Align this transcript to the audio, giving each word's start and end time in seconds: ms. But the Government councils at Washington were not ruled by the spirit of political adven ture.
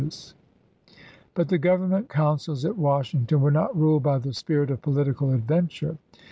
ms. 0.01 0.33
But 1.35 1.49
the 1.49 1.59
Government 1.59 2.09
councils 2.09 2.65
at 2.65 2.75
Washington 2.75 3.39
were 3.39 3.51
not 3.51 3.77
ruled 3.79 4.01
by 4.01 4.17
the 4.17 4.33
spirit 4.33 4.71
of 4.71 4.81
political 4.81 5.27
adven 5.27 5.69
ture. 5.69 5.99